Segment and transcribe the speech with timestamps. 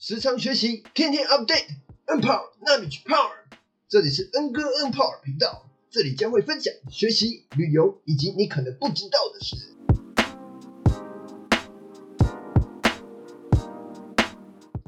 [0.00, 3.32] 时常学习，天天 update，N Power 纳米 Power。
[3.88, 9.56] 这里是 N 哥 N Power 频道，这里将会分享学习、旅游以及你可能不知道的事。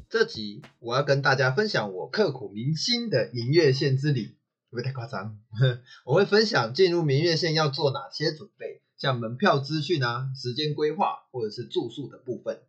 [0.08, 4.36] 这集我要跟大家分享我刻骨铭心的明月线之旅，会
[4.70, 5.40] 不会太夸张？
[6.06, 12.60] 我会分享进入明月线要做哪些准备，像门票资讯啊、时间规划或者是住宿的部分。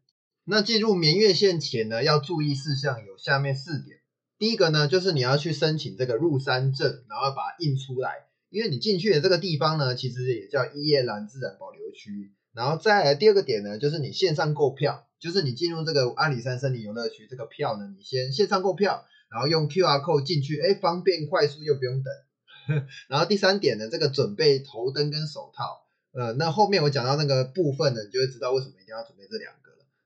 [0.51, 3.99] 那进入明月线前呢，要注意事项有下面四点。
[4.37, 12.33] 第一个呢，就是你要去申请这个入山证，然后把它印出来，因为你进去的这个地方呢，其实也叫伊叶兰自然保留区。
[12.53, 22.13] 然后再来第二个点呢，就是你线上购票，就是你进入这个阿里山森林游乐区这个票呢，你先线上购票，然后用 QR code 进去，哎，方便快速又不用等。
[23.07, 25.79] 然后第三点呢，这个准备头灯跟手套，
[26.11, 29.60] 呃，那后面我讲到那个部分呢，你就会知道为什么一定要准备这两。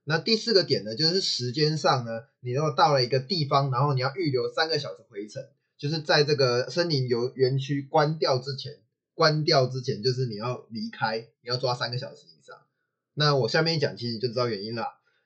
[0.08, 5.44] 那第四个点呢，就是时间上呢，你如果到了一个地方，然后你要预留三个小时回程，
[5.80, 8.74] 就是在这个森林游园区关掉之前，
[9.16, 12.56] 关掉之前就是你要离开，你要抓三个小时以上。
[13.16, 14.86] 那我下面一讲，其实你就知道原因了。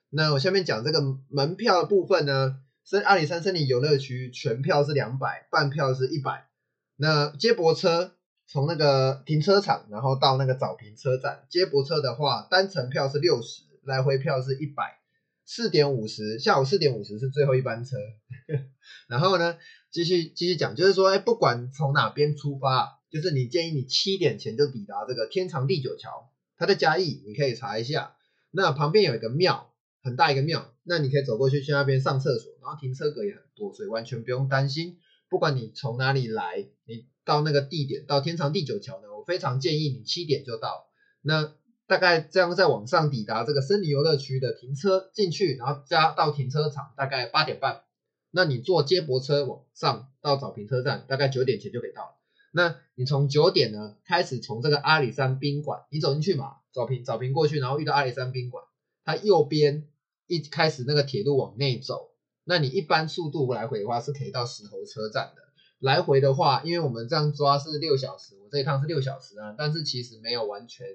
[0.09, 6.47] 那我下面讲这个门票的部分呢，森阿里山森林游乐区全票是两百，半票是一百。
[6.95, 8.13] 那接驳车
[8.47, 13.63] 从那个停车场，然后到那个早平车站，接驳车的话，单程票是六十。
[13.83, 14.99] 来回票是一百
[15.45, 17.97] 四点五十，下午四点五十是最后一班车。
[19.07, 19.57] 然后呢，
[19.91, 28.15] 继续继续讲，就是说，哎，不管从哪边出发，就是你建议你七点前就抵达这个天长地久桥，它在嘉义，你可以查一下。
[28.51, 34.97] 那旁边有一个庙，很大一个庙，那你可以走过去去那边上厕所，然后停车格也很多，所以完全不用担心。
[35.29, 40.87] 不管你从哪里来，你到那个地点到天长地久桥呢，我非常建议你七点就到。
[41.21, 41.53] 那
[41.89, 47.81] 大概这样再往上抵达这个森林游乐区的停车进去，然后加到停车场，大概八点半。
[48.29, 52.11] 那你坐接驳车往上到早平车站，大概九点前就可以到了。
[52.51, 58.63] 那你从九点呢开始从这个阿里山宾馆，你走进去嘛，早平早平过去，然后遇到阿里山宾馆，
[59.03, 59.87] 它右边
[60.27, 62.11] 一开始那个铁路往内走，
[62.43, 65.41] 那你一般速度来回的话是可以到石头车站的。
[65.79, 70.85] 来回的话，因为我们这样抓是六小时，我这一趟是六小时啊，但是其实没有完全。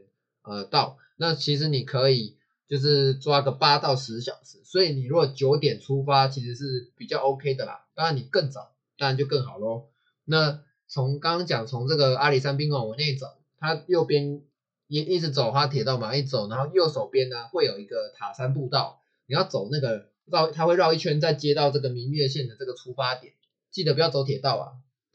[0.45, 2.37] 呃，到那其实你可以
[2.69, 7.87] 就是抓个八到十小时，所以你如果九点出发，其实是比较 OK 的啦。
[7.95, 9.87] 当然你更早，当然就更好喽。
[10.25, 13.27] 那从刚刚讲从这个阿里山宾馆往内走，
[13.59, 14.43] 它右边
[14.87, 23.35] 一一直走花铁道嘛，一走，然后右手边呢会有一个塔山步道，你要走那个绕，它会绕一圈再接到这个明月线的这个出发点，
[23.71, 24.65] 记得不要走铁道啊，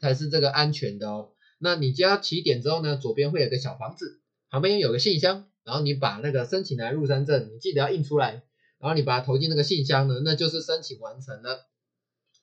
[0.00, 1.30] 才是这个安全的哦。
[1.58, 4.19] 那你接到起点之后呢，左边会有个小房子。
[4.50, 8.42] 旁边有个信箱，然后你把那个申请来入山证，你记得要印出来，
[8.78, 11.66] 然后你把它投进那个信箱呢，那就是申请完成了。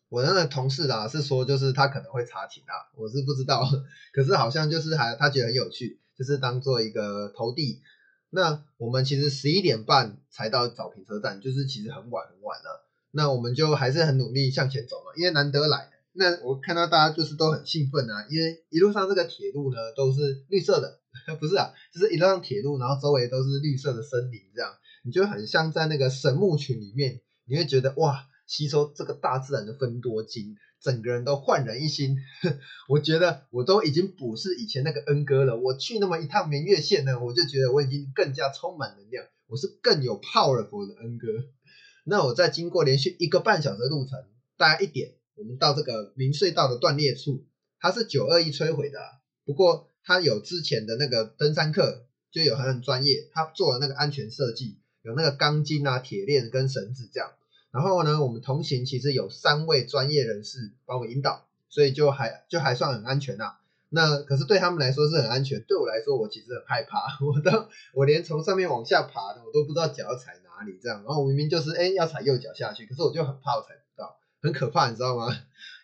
[0.09, 3.69] 我那个同事啊是说，就是他可能会查寝啊，我是不知道，
[4.13, 7.81] 可是好像就是还他觉得很有趣，就是当做一个投递。
[8.29, 12.88] 那我们其实十一点半才到早平车站，就是其实很晚很晚了。
[13.12, 15.89] 那我们就还是很努力向前走嘛，因为难得来。
[16.17, 21.00] 那我看到大家就是都很兴奋啊，因为一路上这个铁路呢都是绿色的。
[21.39, 24.72] 不是啊，就是一路上铁路，然后周围都是绿色的森林，这样
[25.03, 32.17] 你就很像在那个神木群里面，你会觉得哇，吸收这个大自然的分多精，整个人都焕然一新。
[32.88, 41.27] 我觉得我都已经不是以前那个恩哥了，我去那么一趟明月线呢，我就觉得我已经更加充满能量，我是更有 powerful 的恩哥。
[42.06, 44.23] 那我在经过连续一个半小时的路程，
[44.56, 47.45] 大概一点，我们到这个明隧道的断裂处，
[47.79, 48.99] 它是九二一摧毁的，
[49.45, 49.87] 不过。
[50.09, 57.33] 它有之前的那个登山客就有很专业，他做了那个安全设计，有那个钢筋啊、铁链跟绳子这样。
[57.71, 63.57] 然后呢，我们同行其实有三位专业人士帮我引导，所以就还就还算很安全呐。
[63.89, 71.03] 那可是对他们来说是很安全，对我来说我其实很害怕，我都我连从上面往下爬的我都不知道脚要踩哪里这样。
[71.03, 73.75] 然后我明明就是哎要踩右脚下去，可是我就很怕我踩，
[74.42, 75.28] 很可怕，你知道吗？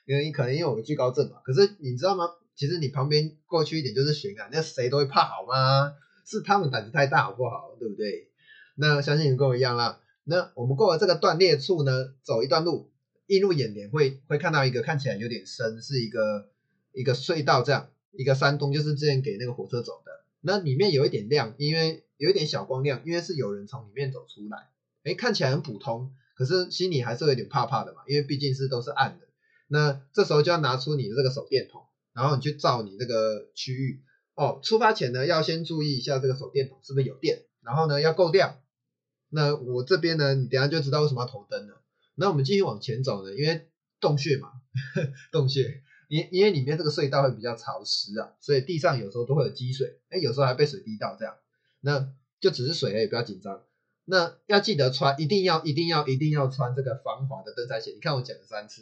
[0.05, 1.37] 因为你可能因为我惧高症嘛。
[1.43, 2.25] 可是你知道吗？
[2.55, 5.95] 其实你旁边过去一点就是悬崖，那谁都会怕好吗？
[6.25, 7.75] 是他们胆子太大好不好？
[7.79, 8.29] 对不对？
[8.75, 9.99] 那相信你跟我一样啦。
[10.23, 12.89] 那我们过了这个断裂处呢，走一段路，
[13.27, 16.49] 映入眼帘会会看到一个看起来有点深，是一个
[16.93, 20.11] 一个隧道这样，一个山洞，就是之前给那个火车走的。
[20.41, 24.69] 那里面有一点亮，因为有一点小光亮，因为是有人从里面走出来。
[25.03, 29.27] 哎，看起来很普通，可是心里还是有点怕怕的嘛，因为毕竟是都是暗的。
[29.67, 31.81] 那这时候就要拿出你的这个手电筒。
[32.15, 34.03] 然后你去照你这个区域
[34.35, 38.59] 哦，出发前呢要先注意一下这个手电筒是不是有电，然后呢要够亮。
[39.29, 41.81] 那我这边呢，你等下就知道为什么要头灯了。
[42.13, 43.67] 那我们继续往前走呢，因为
[43.99, 44.51] 洞穴嘛，
[45.33, 51.33] 洞穴，因因为里面这个隧道会比较潮湿啊，所以地上有时候都会有积水，哎，有时候还被水滴到这样，
[51.81, 53.63] 那就只是水而已，不要紧张。
[54.05, 57.91] 那要记得穿，一定要一定要一定要穿这个防滑的登山鞋。
[57.91, 58.81] 你看我讲了三次，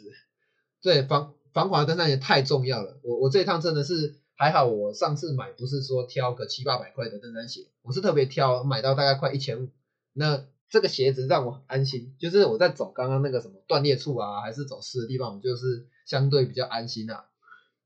[0.82, 2.98] 对防防滑登山鞋太重要了。
[3.02, 9.68] 我我这一趟真的是还好，我上次买不是说挑个七八百块的登山鞋，我是特别挑，买到大概快一千五。
[10.12, 17.26] 那这个鞋子让我很安心，就是我在走刚刚那个什么断裂处啊，还是走湿的地方，我就是相对比较安心啊。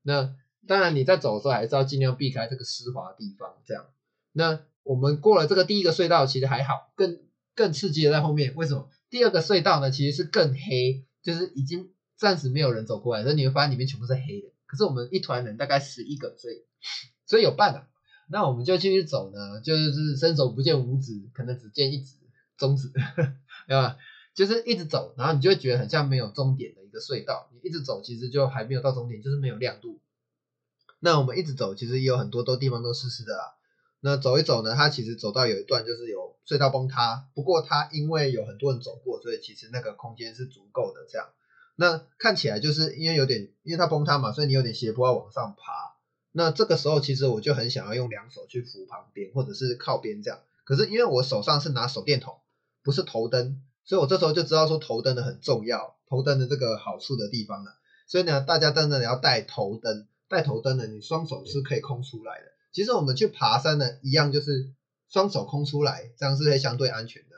[0.01, 0.33] 那
[0.65, 3.85] 当然你在走的时候还是要尽量避开这个湿滑的地方，这样。
[4.31, 7.19] 那我们过了这个第一个隧道，其实还好，更
[7.57, 8.55] 更刺激的在后面。
[8.55, 8.89] 为什么？
[9.09, 14.47] 第二个隧道呢，其实是更黑，就是已经暂时没有人走过来，所以你会发现里面全部是黑的。
[14.65, 16.63] 可是我们一团人大概十一个，所以
[17.25, 17.87] 所以有伴啊。
[18.29, 22.15] 那我们就继续走呢，就是伸手不见五指，可能只见一指。
[22.57, 22.89] 中指，
[23.69, 23.97] 对吧？
[24.33, 27.51] 就是一直走，然后你就会觉得很像没有终点的一个隧道。
[27.53, 29.99] 你一直走，其实就还没有到终点，就是没有亮度。
[30.99, 33.56] 那我们一直走，其实也有很多都地方都湿湿的啦。
[34.07, 41.05] 那走一走呢，它其实走到有一段就是有隧道崩塌，不过它因为有很多人走过，所以其实那个空间是足够的。
[41.09, 41.27] 这样，
[41.75, 45.97] 那看起来就是因为有点，因为它崩塌嘛，所以你有点斜坡要往上爬。
[46.31, 52.37] 那这个时候其实我就很想要用两手去扶旁边或者是靠边这样，可是因为我手上是拿手电筒。
[52.83, 57.75] 不是头灯，所以我这时候就知道说头灯的很重要，头灯的这个好处的地方了。
[58.07, 62.45] 所以呢，大家真的要带头灯，带头灯呢，你双手是可以空出来的。
[62.77, 64.71] 其实我们去爬山呢，一样就是
[65.09, 67.35] 双手空出来，这样是会相对安全的。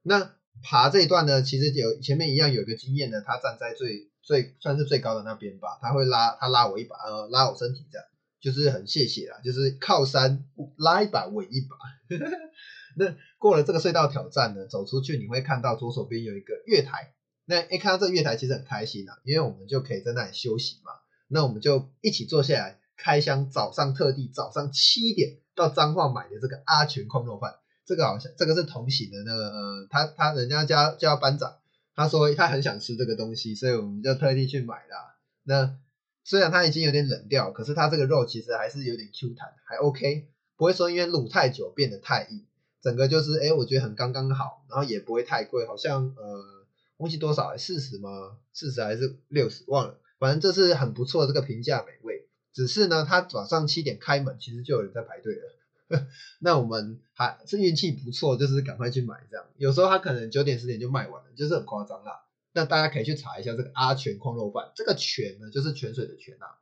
[0.00, 8.06] 那爬这一段呢，其实有前面一样有一个经验的，他站在最最算是最高的那边吧，他会拉他拉我一把，呃，拉我身体这样，
[8.40, 10.42] 就是很谢谢啦，就是靠山
[10.78, 11.76] 拉一把稳一把。
[12.96, 17.12] 那过了这个隧道挑战呢，走出去你会看到左手边有一个月台。
[17.44, 20.92] 那一看到这个月台，其实很开心啊，因为我们就可以在那里休息嘛。
[21.28, 27.54] 那我们就一起坐下来开箱早上特地早上七点到彰化买的这个阿全矿肉饭。
[27.86, 31.56] 这个好像这个是同行的那个呃，他他人家叫叫班长，
[31.94, 35.16] 他说他很想吃这个东西，所以我们就特地去买了。
[35.44, 35.78] 那
[36.24, 40.28] 虽然它已经有点冷掉，可是它这个肉其实还是有点 Q 弹，还 OK，
[40.58, 42.44] 不会说因为卤太久变得太硬。
[42.82, 46.66] 整个就是，哎，我觉得很刚刚好，然后也不会太贵，好像呃，
[46.98, 48.36] 忘记多少，四十吗？
[48.52, 49.64] 四十还是六十？
[49.66, 52.17] 忘了，反正这是很不错这个平价美味。
[52.58, 55.54] 只是呢，他早上七点开门，其实就有人在排队了。
[56.42, 59.46] 那我们还是运气不错，就是赶快去买这样。
[59.58, 62.24] 有时候他可能九点十点就卖完了，就是很夸张啦。
[62.52, 66.58] 那大家可以去查一下这个阿全矿肉饭，这个泉呢就是泉水的泉啊。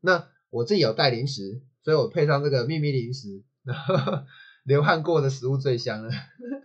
[0.00, 3.42] 那我自己有带零食，所以我配上这个秘密零食。
[4.64, 6.10] 流汗过的食物最香了，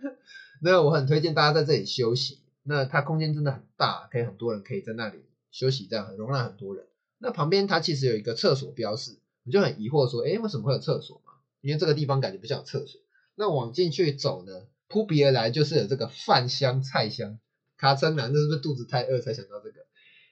[0.62, 2.40] 那我很推荐大家在这里休息。
[2.62, 5.18] 那它空间真的很大，可以很多人可以在那里
[5.50, 6.86] 休息，这样很容纳很多人。
[7.18, 11.32] 那旁边它其实有一个厕所标示，我就很疑惑说，哎，为什么会有厕所嘛？
[11.60, 13.00] 因为这个地方感觉不像有厕所。
[13.34, 17.38] 那往进去走呢，扑鼻而来就是有这个饭香菜香。
[17.76, 19.84] 卡称男，这是不是肚子太饿才想到这个？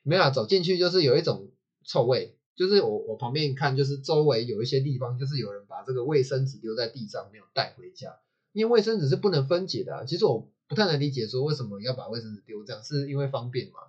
[0.03, 1.51] 没有，走进去就是有一种
[1.85, 2.37] 臭味。
[2.57, 8.17] 就是我我旁边一看，就是周围有一些地方，就是有人把这个卫生纸丢在地上，没有带回家。
[8.53, 13.81] 因为卫生纸是不能分解的，其实我不太能理解说为什么要把卫生纸丢这样，是因为方便嘛？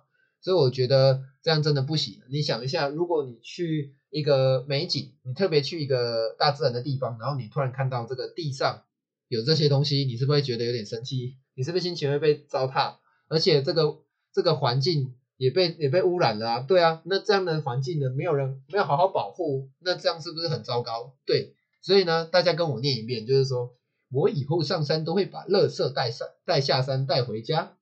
[0.46, 2.22] 所以我觉得这样真的不行。
[2.30, 8.84] 你想一下，如果你去一个美景，你特别去一个大自然的地方，然后你突然看到这个地上
[9.26, 11.34] 有这些东西，你是不是会觉得有点生气？
[11.56, 12.94] 你是不是心情会被糟蹋？
[13.26, 13.98] 而且这个
[14.32, 15.16] 这个环境。
[15.38, 21.12] 也被也被污染了啊，对啊，那这样的环境呢，没有人没有好好保护，那这样是不是很糟糕？
[21.26, 23.74] 对，所以呢，大家跟我念一遍，就是说
[24.10, 27.75] 我以后上山都会把垃圾带上带下山带回家。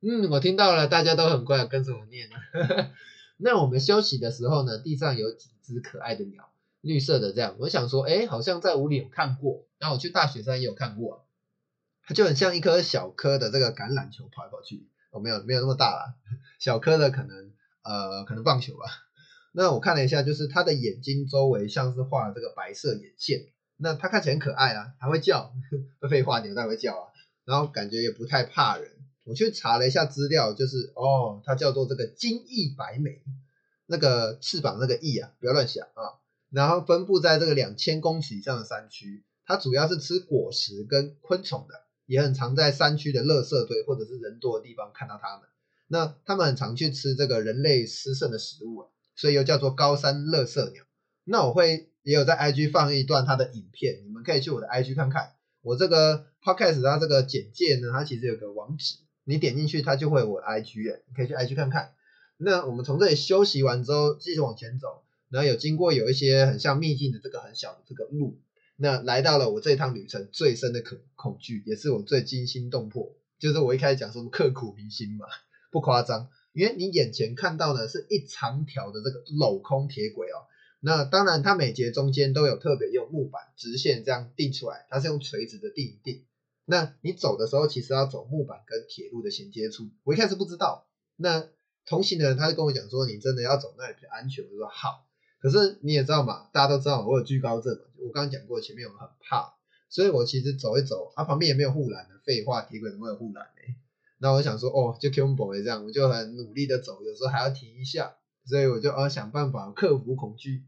[0.00, 2.28] 嗯，我听到了，大家都很乖，跟着我念。
[3.36, 6.50] 那我们休息的时候呢，地上有几只可爱的鸟，
[6.80, 11.26] 绿色的这样，我想说，哎，好像在屋里有看过，然后我去大雪山也有看过，
[12.04, 14.88] 它就很像一颗小颗的这个橄榄球跑来跑去。
[15.10, 16.14] 哦，没有没有那么大啦，
[16.60, 17.52] 小颗的可能
[17.82, 18.84] 呃可能棒球吧。
[19.52, 23.46] 那我看了一下，就是它的眼睛周围像是画了这个白色眼线，
[23.78, 25.52] 那它看起来很可爱啊，还会叫，
[26.10, 27.08] 废话，牛蛋会叫啊，
[27.44, 28.97] 然后感觉也不太怕人。
[29.28, 33.22] 我去查了一下资料，就是哦，它叫做这个金翼白眉，
[33.86, 36.16] 那个翅膀那个翼啊，不要乱想啊。
[36.50, 41.74] 然后分布在这个两千公尺以上的山区，它主要是吃果实跟昆虫的。
[42.06, 45.46] 也很常在山区的垃圾堆或者是人多的地方看到它们。
[45.88, 50.84] 那它们很常去吃这个人类吃剩的食物啊，所以又叫做高山垃圾鸟。
[51.24, 55.34] 那我会也有在 IG 放一段它的影片，你们可以去我的 IG 看看。
[55.60, 58.94] 我这个 Podcast 它这个简介呢，它其实有个网址，
[59.28, 61.92] 你点进去它就会有我 IG 你可以去 IG 看看。
[62.38, 68.40] 那我们从这里休息完之后，继续往前走，然后有经过有一些很像秘境的这个很小的这个路，
[68.76, 75.26] 那来到了我这一趟旅程最深的恐恐惧，也是我最惊心动魄，就是我一开始讲说刻骨铭心嘛，
[75.70, 80.48] 不夸张，因为你眼前看到的是一长条的这个镂空铁轨哦。
[80.80, 86.22] 那当然，它每节中间都有特别用木板直线这样定出来，它是用垂直的定定。
[86.70, 89.88] 那你走的时候，其实要走木板跟铁路的衔接处。
[90.04, 91.48] 我一开始不知道，那
[91.86, 94.44] 同行的人他就跟我讲说，你真的要走那里比较安全。
[94.44, 95.06] 我说好，
[95.40, 99.54] 可是你也知道嘛，大家都知道我有惧高症嘛，我刚刚讲过前面我很怕，
[99.88, 103.74] 所以我其实走一走，啊旁边也没有护栏的，废话，铁轨怎么有护栏呢？
[104.18, 108.16] 那我想说，哦，就 Q boy 这样，我就很努力的走，有时候还要停一下。
[108.44, 110.64] 所以我就呃想办法克服恐惧，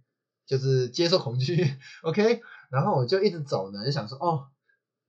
[0.46, 1.66] 就是接受恐惧，
[2.04, 2.42] OK。
[2.70, 4.48] 然后我就一直走呢，就想说哦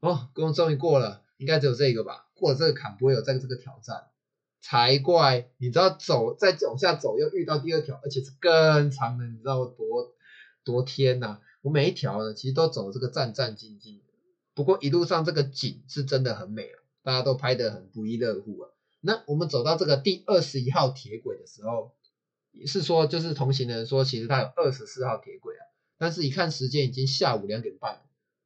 [0.01, 4.07] 哦，我终于过了，应该只有这个吧，过了这个坎不会有再这个挑战
[4.59, 5.49] 才怪。
[5.57, 10.13] 你知道走再往下走又遇到第二条，而且是更长的，你知道多
[10.65, 11.39] 多天呐！
[11.61, 14.01] 我每一条呢其实都走这个战战兢兢，
[14.53, 18.69] 不过一路上这个景是真的很美啊，大家都拍得很不亦乐乎啊。
[18.99, 21.93] 那我们走到这个第二十一号铁轨的时候。
[22.65, 25.63] 是说，就是同行的人说，其实他有二十四号铁轨啊，
[25.97, 28.01] 但是一看时间已经下午两点半了，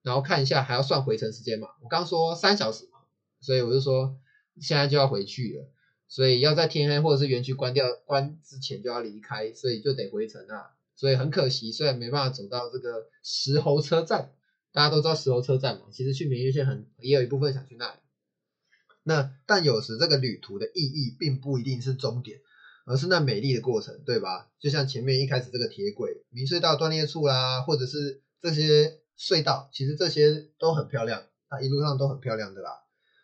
[0.06, 3.00] 然后看一下还要算回程时间嘛，我刚说三小时嘛，
[3.42, 4.18] 所以我就说
[4.62, 5.68] 现在就要回去了，
[6.08, 14.32] 所以要在天黑或者是园区关掉关之前就要离开，所以就得回程啊，所以很可惜，虽然没办法走到这个石猴车站，
[14.72, 18.00] 大家都知道石猴车站嘛，其实去明月线很也有一部分想去那里，
[19.04, 22.40] 那但有时这个旅途的意义并不一定是终点。
[22.88, 24.48] 而是那美丽的过程，对吧？
[24.60, 32.82] 就像前面一开始这个铁轨、明隧道断裂处啦，或者是这些隧道，其实这些都很漂亮，它一路上都很漂亮的啦。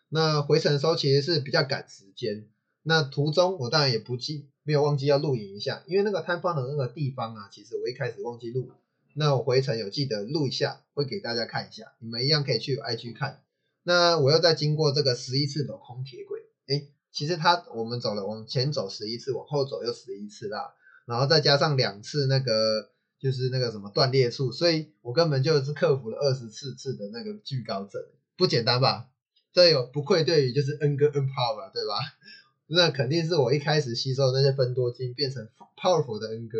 [0.09, 2.47] 那回程的时候其实是比较赶时间，
[2.83, 8.71] 那途中我当然也不记，没有忘记要录影一下，因为那个摊方的那个地方啊，其实我一开始忘记录，
[9.15, 13.41] 那我回程有记得录一下，会给大家看一下，你们一样可以去 IG 看。
[13.83, 16.87] 那我又再经过这个十一次的空铁轨，哎。
[17.13, 20.73] 其实它我们走了往前走十一次，往后走又十一次啦，
[21.05, 22.89] 然后再加上两次那个
[23.21, 28.01] 就是那个什么断裂处，所以我根本就是克服了二十四次的那个惧高症，
[28.35, 29.09] 不简单吧？
[29.53, 31.95] 这有不愧对于就是 N 哥 N power 对吧？
[32.67, 35.47] 那肯定是我一开始吸收那些分多精变成
[35.77, 36.57] powerful 的 N 哥，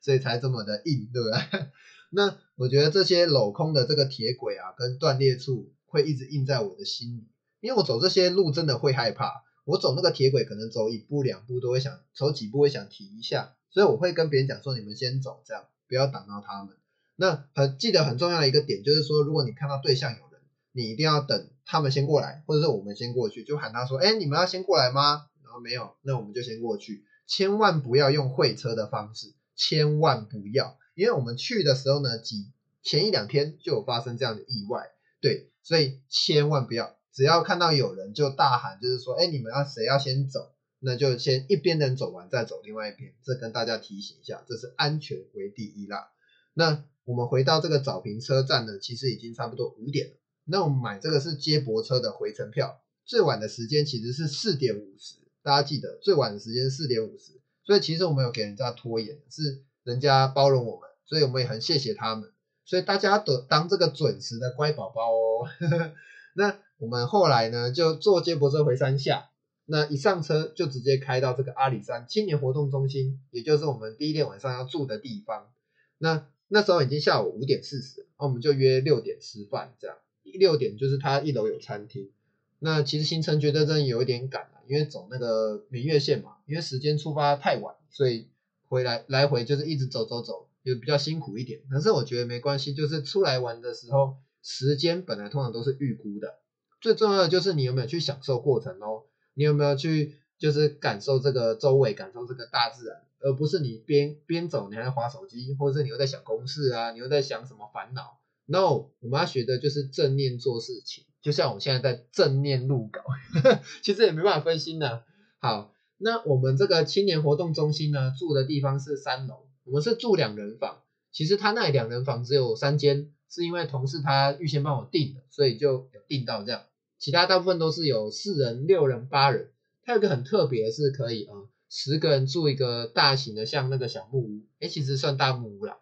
[0.00, 1.66] 所以才这么的硬，对不对？
[2.10, 7.26] 那我觉得这些镂空的这个铁轨啊，跟断裂处会一直印在我的心里，
[7.60, 9.42] 因为我走这些路真的会害怕。
[9.64, 15.64] 我走那个铁轨，可能走一步两步都会想走几步会想停一下，所以我会跟别人讲说：你们先走，这样
[15.94, 16.74] 不要挡到他们。
[17.14, 20.40] 那很记得很重要的一个点就是说，如果你看到对象有人，
[20.72, 25.26] 你一定要等他们先过来，或者是我们先过去，就喊他说：哎，你们要先过来吗？
[25.44, 27.04] 然后没有，那我们就先过去。
[27.28, 32.50] 千万不要用会车的方式，千万不要，因为我们去的时候呢，几
[32.82, 36.96] 前一两天就有发生这样的意外，对，所以千万不要。
[37.12, 40.50] 只要看到有人就大喊，就是说，哎，你们要谁要先走，
[40.84, 43.14] 那就先一边人走完再走另外一边。
[43.22, 46.08] 这跟大家提醒一下，这是安全为第一啦。
[46.52, 50.12] 那我们回到这个早平车站呢，其实已经差不多五点了。
[50.44, 57.40] 那我们买这个是接驳车的回程票，最晚的时间其实是四点五十，大家记得最晚的时间四点五十。
[57.64, 62.30] 所以其实我们有给人家拖延，是人家包容我们，所以我们也很谢谢他们。
[62.66, 65.48] 所以大家都当这个准时的乖宝宝哦。
[66.36, 69.30] 那我们后来呢，就坐接驳车回山下，
[69.66, 75.50] 那一上车就直接开到这个阿里山青年活动中心，也就是我们第一天晚上要住的地方。
[75.98, 82.10] 那那时候已经下午五点四十，那我们就约六点吃饭，这样六点就是他一楼有餐厅。
[82.58, 88.28] 那其实行程觉得真的有一点赶啊，因为走那个明月线嘛，因为时间出发太晚，所以
[88.68, 91.60] 回来来回就是一直走走走，就比较辛苦一点。
[91.70, 94.16] 可是我觉得没关系，就是出来玩的时候。
[94.46, 96.34] 时间本来通常都是预估的，
[96.78, 99.04] 最重要的就是你有没有去享受过程哦，
[99.34, 113.02] 你有没有去就是感受这个周围，感受这个大自然，而不是你边边走你还在划手机，或者是你又在想公事啊，你又在想什么烦恼？No，我们要学的就是正念做事情，就像我现在在正念录稿，
[113.82, 115.02] 其实也没办法分心呢。
[115.38, 123.10] 好，那我们这个青年活动中心呢，住的地方是三楼，我们是住两人房，其实他那两人房只有三间。
[123.26, 126.62] 是因为同事他预先帮我订的，所以就有订到这样。
[127.04, 129.50] 其他大部分都是有四人、六人、八人。
[129.84, 131.34] 它有个很特别是可以啊，
[131.68, 135.76] 十个人住一个大型的像那个小木屋，哎，其实算大木屋啦。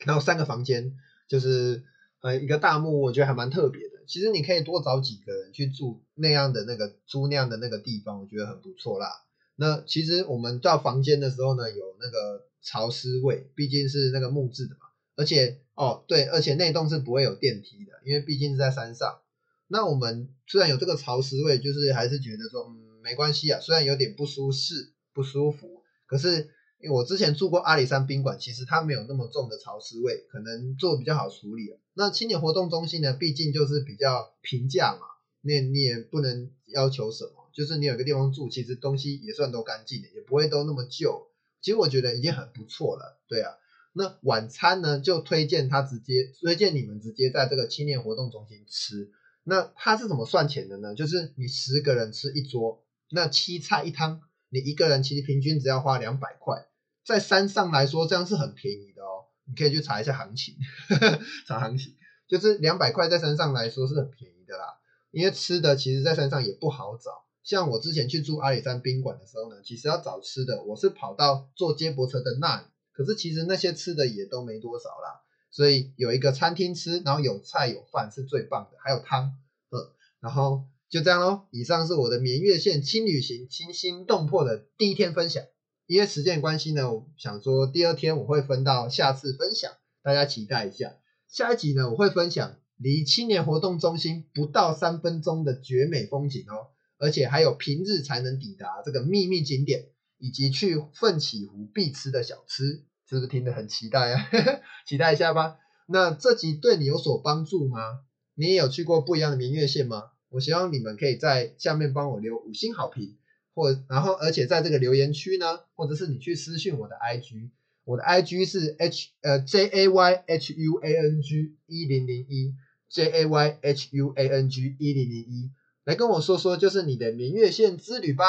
[0.00, 1.82] 然后三个房间，就是
[2.20, 9.08] 呃一个大木屋，我觉得还蛮特别的，其实你可以多找几个人去住那样的那个租那样的那个地方，我觉得很不错啦。
[9.56, 14.80] 那其实我们到房间的时候呢，有那个潮湿味，毕竟是那个木质的嘛。
[15.16, 19.20] 而且哦，对，而且那栋是不会有电梯的，因为毕竟是在山上。
[19.66, 23.60] 那我们虽然有这个潮湿味，就是还是觉得说，嗯，没关系啊。
[23.60, 31.74] 虽然有点不舒适、不舒服，可是因为我之前住过阿里山宾馆，其实它没有那么重的潮湿味，可能做比较好处理。
[31.94, 35.06] 那青年活动中心呢，毕竟就是比较平价嘛，
[35.40, 41.28] 那你也不能要求什么，就是你有个地方住，其实东西也算都干净的，也不会都那么旧。
[41.62, 43.52] 其实我觉得已经很不错了，对啊。
[43.94, 49.10] 那晚餐呢，就推荐他直接推荐你们直接在这个青年活动中心吃。
[49.44, 50.94] 那他是怎么算钱的呢？
[50.94, 56.66] 就是你十个人吃一桌，那七菜一汤，你一个人其实平均只要花两百块，
[57.04, 59.26] 在山上来说这样是很便宜的哦。
[59.46, 60.56] 你可以去查一下行情，
[61.46, 61.94] 查行情，
[62.26, 64.78] 就是两百块在山上来说是很便宜的啦。
[65.10, 67.10] 因为吃的其实在山上也不好找，
[67.42, 72.66] 像我之前去住阿里山宾馆的时候呢，其实要找吃的，我是跑到坐接驳车的那里。
[72.92, 75.23] 可是其实那些吃的也都没多少啦，
[75.54, 79.36] 所以有一个餐厅吃，然后有菜有饭是最棒的，还有汤，
[79.70, 79.78] 嗯，
[80.20, 81.46] 然后就这样喽。
[81.50, 85.44] 以上是我的绵月线轻旅行惊心动魄的第一天分享。
[85.86, 90.96] 因为时间关系呢，我想说第二天我会分到下次分享，大家期待一下。
[91.28, 99.86] 下一集呢，我会分享离青年活动中心不到三分钟的绝美风景哦，而且还有平日才能抵达这个秘密景点。
[100.16, 104.28] 以及去奋起湖必吃的小吃，是不是听得很期待啊？
[104.86, 105.58] 期待一下吧。
[105.86, 108.00] 那这集对你有所帮助吗？
[108.34, 110.10] 你也有去过不一样的明月线吗？
[110.30, 113.16] 我希望你们可以在下面帮我留五星好评，
[113.54, 117.50] 或然后而且在这个留言区呢，或者是你去私信我的 IG，
[117.84, 122.54] 我的 IG 是 H 呃 J A Y H U A N G 一零零一
[122.88, 125.52] J A Y H U A N G 一零零一，
[125.84, 128.24] 来跟我说说就是你的明月线之旅吧。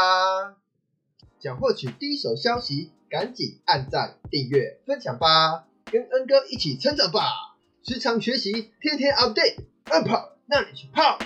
[1.39, 7.55] 想获取第一手消息，赶紧按赞、订阅、分享吧，跟恩哥一起成长吧！
[7.81, 8.51] 时常学习，
[8.81, 11.17] 天天 update，嗯，泡，那你去泡。